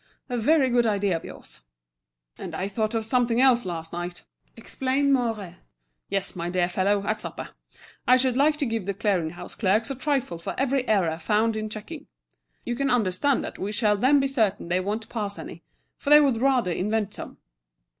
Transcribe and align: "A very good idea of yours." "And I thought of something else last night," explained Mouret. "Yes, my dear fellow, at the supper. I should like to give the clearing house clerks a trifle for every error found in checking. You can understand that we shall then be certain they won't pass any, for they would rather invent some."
"A 0.29 0.35
very 0.39 0.71
good 0.71 0.87
idea 0.87 1.15
of 1.15 1.23
yours." 1.23 1.61
"And 2.35 2.55
I 2.55 2.67
thought 2.67 2.95
of 2.95 3.05
something 3.05 3.39
else 3.39 3.67
last 3.67 3.93
night," 3.93 4.23
explained 4.57 5.13
Mouret. 5.13 5.57
"Yes, 6.09 6.35
my 6.35 6.49
dear 6.49 6.67
fellow, 6.67 7.05
at 7.05 7.17
the 7.17 7.21
supper. 7.21 7.49
I 8.07 8.17
should 8.17 8.35
like 8.35 8.57
to 8.57 8.65
give 8.65 8.87
the 8.87 8.95
clearing 8.95 9.29
house 9.29 9.53
clerks 9.53 9.91
a 9.91 9.95
trifle 9.95 10.39
for 10.39 10.55
every 10.57 10.87
error 10.87 11.19
found 11.19 11.55
in 11.55 11.69
checking. 11.69 12.07
You 12.65 12.75
can 12.75 12.89
understand 12.89 13.43
that 13.43 13.59
we 13.59 13.71
shall 13.71 13.95
then 13.95 14.19
be 14.19 14.27
certain 14.27 14.69
they 14.69 14.79
won't 14.79 15.07
pass 15.07 15.37
any, 15.37 15.61
for 15.97 16.09
they 16.09 16.19
would 16.19 16.41
rather 16.41 16.71
invent 16.71 17.13
some." 17.13 17.37